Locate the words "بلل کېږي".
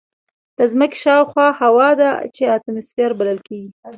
3.19-3.69